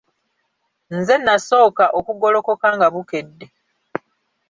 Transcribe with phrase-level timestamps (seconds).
[0.97, 3.47] Nze nasooka okugolokoka nga bukedde.